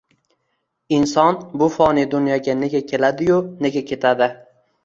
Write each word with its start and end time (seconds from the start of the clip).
Inson 0.99 1.37
bu 1.63 1.69
foniy 1.75 2.09
dunyoga 2.15 2.57
nega 2.65 2.83
keladi-yu, 2.93 3.39
nega 3.67 3.85
ketadi? 3.93 4.33